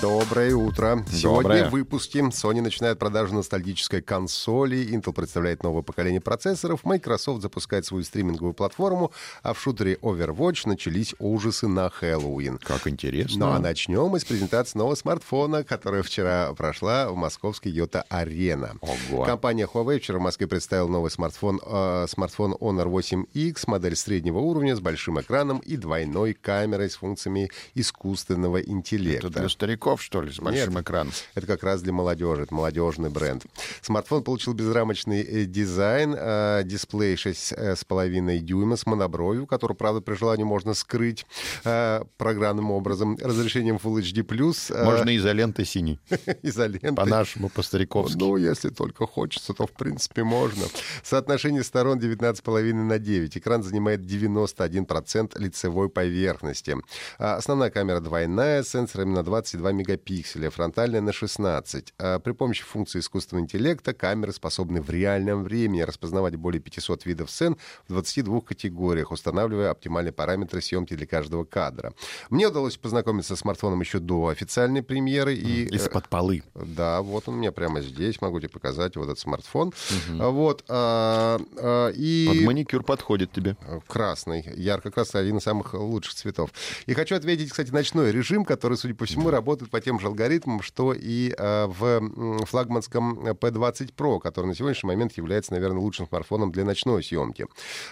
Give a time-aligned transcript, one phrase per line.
[0.00, 1.04] Доброе утро.
[1.12, 1.68] Сегодня Доброе.
[1.68, 8.02] в выпуске Sony начинает продажу ностальгической консоли, Intel представляет новое поколение процессоров, Microsoft запускает свою
[8.02, 12.56] стриминговую платформу, а в шутере Overwatch начались ужасы на Хэллоуин.
[12.58, 13.46] Как интересно.
[13.46, 18.76] Ну а начнем мы с презентации нового смартфона, которая вчера прошла в московской Йота Арена.
[18.80, 19.24] Ого.
[19.24, 24.74] Компания Huawei вчера в Москве представила новый смартфон, э, смартфон Honor 8X, модель среднего уровня
[24.76, 29.26] с большим экраном и двойной камерой с функциями искусственного интеллекта.
[29.26, 30.82] Это для стариков, что ли, с большим Нет.
[30.82, 31.12] экраном?
[31.34, 33.44] Это как раз для молодежи, это молодежный бренд.
[33.82, 40.44] Смартфон получил безрамочный э, дизайн, э, дисплей 6,5 дюйма с монобровью, который, правда, при желании
[40.44, 41.26] можно скрыть
[41.64, 44.24] э, программным образом, разрешением Full HD+,
[44.70, 45.98] э, Можно изолентой синей.
[46.42, 46.94] изолентой.
[46.94, 48.18] По-нашему, по-стариковски.
[48.18, 50.64] Ну, если только хочется, то, в принципе, можно.
[51.02, 53.36] Соотношение сторон 19,5 на 9.
[53.36, 56.76] Экран занимает 91% лицевой поверхности.
[57.18, 61.94] А Основная камера двойная, с сенсорами на 22 мегапикселя, фронтальная на 16.
[61.98, 67.30] А При помощи функции искусственного интеллекта камеры способны в реальном времени распознавать более 500 видов
[67.30, 67.56] сцен
[67.88, 71.92] в 22 категориях, устанавливая оптимальные параметры съемки для каждого кадра.
[72.28, 75.34] Мне удалось познакомиться с смартфоном еще до официальной премьеры.
[75.34, 76.42] И, э, Из-под полы.
[76.54, 79.72] да, вот он у меня прямо здесь, могу тебе показать вот этот смартфон.
[80.18, 82.28] А, Вот, а, а, и...
[82.28, 83.56] Под маникюр подходит тебе.
[83.86, 86.50] Красный, ярко-красный, один из самых лучших цветов.
[86.86, 90.62] И хочу ответить, кстати, ночной режим, который, судя по всему, работает по тем же алгоритмам,
[90.62, 96.52] что и а, в флагманском P20 Pro, который на сегодняшний момент является, наверное, лучшим смартфоном
[96.52, 97.46] для ночной съемки.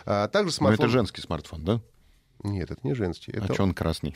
[0.05, 0.87] А, также Но смартфон...
[0.87, 1.81] это женский смартфон, да?
[2.43, 3.33] Нет, это не женский.
[3.33, 3.55] А Это...
[3.55, 4.15] что он красный?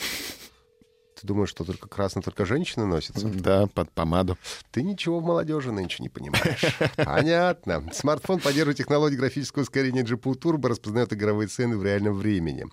[1.23, 3.29] Ты думаешь, что только красный только женщины носятся?
[3.29, 4.37] Да, под помаду.
[4.73, 6.65] Ты ничего в молодежи нынче не понимаешь.
[6.97, 7.89] Понятно.
[7.93, 12.67] Смартфон поддерживает технологию графического ускорения GPU Turbo, распознает игровые цены в реальном времени.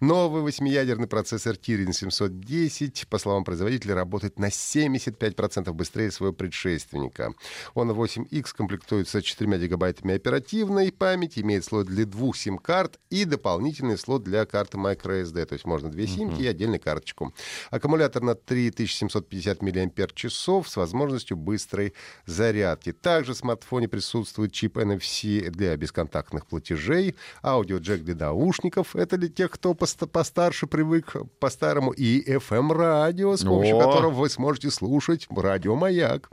[0.00, 7.32] Новый восьмиядерный процессор Kirin 710, по словам производителя, работает на 75% быстрее своего предшественника.
[7.76, 14.24] Honor 8X комплектуется 4 гигабайтами оперативной памяти, имеет слот для двух сим-карт и дополнительный слот
[14.24, 15.46] для карты microSD.
[15.46, 17.32] То есть можно две симки и отдельную карточку.
[17.70, 21.94] Аккумулятор на 3750 мАч с возможностью быстрой
[22.26, 22.92] зарядки.
[22.92, 28.96] Также в смартфоне присутствует чип NFC для бесконтактных платежей, аудиоджек для наушников.
[28.96, 31.92] Это для тех, кто поста- постарше привык по-старому.
[31.92, 33.80] И FM-радио, с помощью О!
[33.80, 36.30] которого вы сможете слушать радио «Маяк».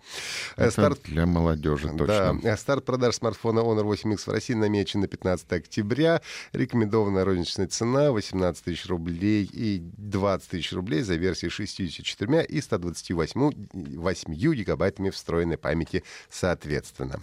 [0.55, 2.47] Э, Это Старт для молодежи, да, точно.
[2.47, 6.21] э, старт продаж смартфона Honor 8X в России намечен на 15 октября.
[6.53, 13.97] Рекомендованная розничная цена 18 тысяч рублей и 20 тысяч рублей за версии 64 и 128
[13.97, 17.19] 8 гигабайтами встроенной памяти соответственно.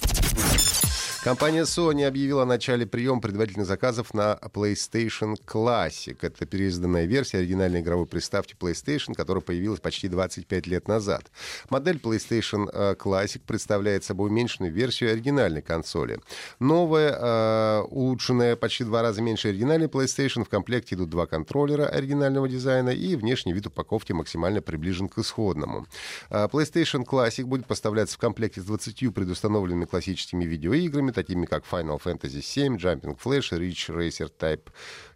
[1.26, 6.16] Компания Sony объявила о начале приема предварительных заказов на PlayStation Classic.
[6.20, 11.32] Это переизданная версия оригинальной игровой приставки PlayStation, которая появилась почти 25 лет назад.
[11.68, 16.20] Модель PlayStation э, Classic представляет собой уменьшенную версию оригинальной консоли.
[16.60, 20.44] Новая, э, улучшенная почти два раза меньше оригинальной PlayStation.
[20.44, 25.88] В комплекте идут два контроллера оригинального дизайна и внешний вид упаковки максимально приближен к исходному.
[26.30, 32.00] А, PlayStation Classic будет поставляться в комплекте с 20 предустановленными классическими видеоиграми, такими как Final
[32.00, 34.70] Fantasy VII, Jumping Flash, Ridge Racer Type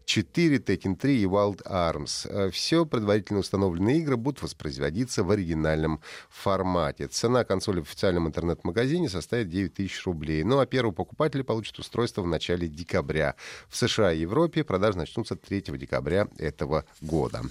[0.07, 2.51] 4, Tekken 3 и Wild Arms.
[2.51, 7.07] Все предварительно установленные игры будут воспроизводиться в оригинальном формате.
[7.07, 10.43] Цена консоли в официальном интернет-магазине составит 9 тысяч рублей.
[10.43, 13.37] Ну а первый покупатель получит устройство в начале декабря.
[13.69, 17.43] В США и Европе продажи начнутся 3 декабря этого года.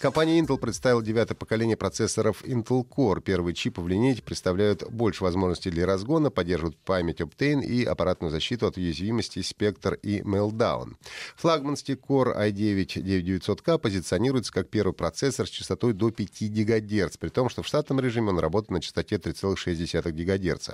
[0.00, 3.20] Компания Intel представила девятое поколение процессоров Intel Core.
[3.20, 8.66] Первые чипы в линейке представляют больше возможностей для разгона, поддерживают память Optane и аппаратную защиту
[8.66, 10.94] от уязвимости Spectre и Meltdown.
[11.36, 17.62] Флагманский Core i9-9900K позиционируется как первый процессор с частотой до 5 ГГц, при том, что
[17.62, 20.70] в штатном режиме он работает на частоте 3,6 ГГц.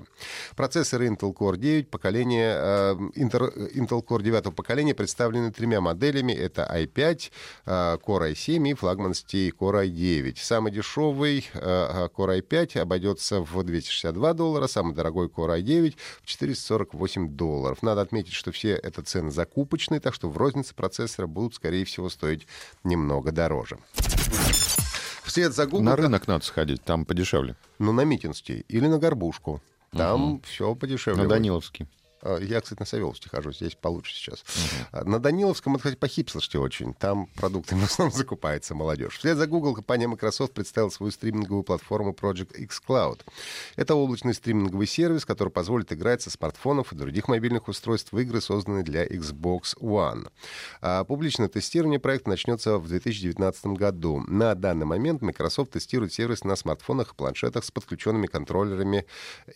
[0.55, 6.31] Процессоры Intel Core 9 поколения, э, Inter- Intel Core 9 поколения представлены тремя моделями.
[6.31, 7.33] Это i5,
[7.65, 8.75] э, Core i7 и
[9.17, 10.37] флагманский Core i9.
[10.39, 17.37] Самый дешевый э, Core i5 обойдется в 262 доллара, самый дорогой Core i9 в 448
[17.37, 17.83] долларов.
[17.83, 22.09] Надо отметить, что все это цены закупочные, так что в рознице процессора будут, скорее всего,
[22.09, 22.47] стоить
[22.85, 23.79] немного дороже.
[25.25, 25.85] Вслед за Google...
[25.85, 27.57] На рынок надо сходить, там подешевле.
[27.79, 29.61] Ну, на Митинский или на Горбушку.
[29.93, 31.23] Там все подешевле.
[31.23, 31.29] На.
[31.29, 31.89] Даниловский.
[32.23, 34.45] Я, кстати, на Савеловске хожу, здесь получше сейчас.
[34.93, 36.95] А, На Даниловском, это, кстати, по-хипстерски очень.
[36.95, 39.19] Там продукты в основном закупается молодежь.
[39.19, 43.21] Вслед за Google компания Microsoft представила свою стриминговую платформу Project X Cloud.
[43.77, 48.41] Это облачный стриминговый сервис, который позволит играть со смартфонов и других мобильных устройств в игры,
[48.41, 50.29] созданные для Xbox One.
[50.81, 54.23] А Публичное тестирование проекта начнется в 2019 году.
[54.27, 59.07] На данный момент Microsoft тестирует сервис на смартфонах и планшетах с подключенными контроллерами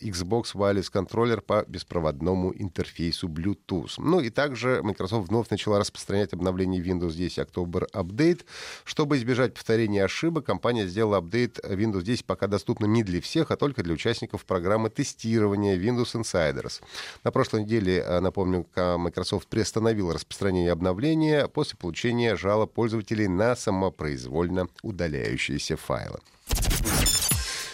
[0.01, 3.93] Xbox Wireless контроллер по беспроводному интерфейсу Bluetooth.
[3.97, 8.45] Ну и также Microsoft вновь начала распространять обновление Windows 10 October Update.
[8.83, 13.55] Чтобы избежать повторения ошибок, компания сделала апдейт Windows 10 пока доступным не для всех, а
[13.55, 16.81] только для участников программы тестирования Windows Insiders.
[17.23, 24.67] На прошлой неделе, э, напомню, Microsoft приостановила распространение обновления после получения жалоб пользователей на самопроизвольно
[24.83, 26.19] удаляющиеся файлы.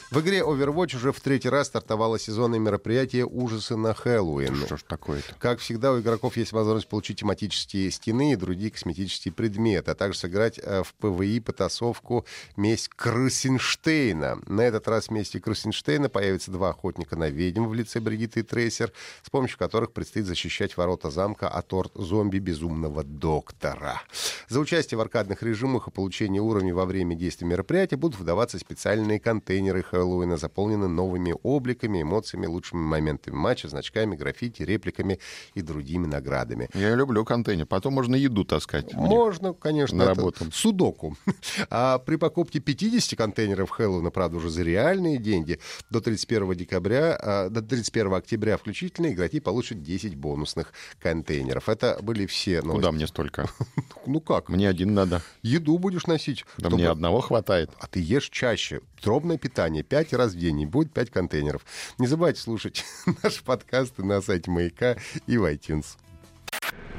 [0.09, 4.56] В игре Overwatch уже в третий раз стартовало сезонное мероприятие «Ужасы на Хэллоуин».
[4.56, 5.36] Что ж такое-то?
[5.38, 10.18] Как всегда, у игроков есть возможность получить тематические стены и другие косметические предметы, а также
[10.18, 12.25] сыграть э, в ПВИ потасовку
[12.56, 14.39] «Месть Крысенштейна».
[14.48, 18.94] На этот раз вместе Крысенштейна появятся два охотника на ведьм в лице Бригитты и Трейсер,
[19.24, 24.01] с помощью которых предстоит защищать ворота замка от орд зомби безумного доктора.
[24.48, 29.19] За участие в аркадных режимах и получение уровней во время действия мероприятия будут выдаваться специальные
[29.19, 35.20] контейнеры Хэллоуина, заполненные новыми обликами, эмоциями, лучшими моментами матча, значками, граффити, репликами
[35.56, 36.70] и другими наградами.
[36.76, 37.66] Я люблю контейнер.
[37.66, 38.94] Потом можно еду таскать.
[38.94, 40.46] Можно, конечно, На работу.
[40.52, 41.18] судоку.
[41.70, 45.60] А при покупке 50 контейнеров Хэллоуина, правда, уже за реальные деньги,
[45.90, 51.70] до 31 декабря, а, до 31 октября включительно игроки получат 10 бонусных контейнеров.
[51.70, 52.92] Это были все Куда новости.
[52.96, 53.50] мне столько?
[54.06, 54.48] Ну как?
[54.48, 55.22] Мне один надо.
[55.42, 56.46] Еду будешь носить.
[56.58, 57.72] Да чтобы- мне одного хватает.
[57.80, 58.80] А ты ешь чаще.
[59.04, 59.84] Дробное питание.
[59.89, 60.62] Пять раз в день.
[60.62, 61.66] И будет пять контейнеров.
[61.98, 62.86] Не забывайте слушать
[63.24, 65.98] наши подкасты на сайте Маяка и в iTunes.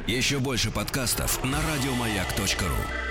[0.06, 3.07] Еще больше подкастов на радиомаяк.ру.